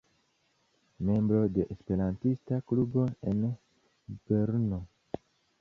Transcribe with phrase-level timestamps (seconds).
[0.99, 3.55] Membro de Esperantista klubo en
[4.27, 4.87] Brno.